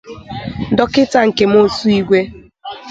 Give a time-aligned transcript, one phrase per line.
[0.77, 2.19] Dọkịta Nkem Osuigwe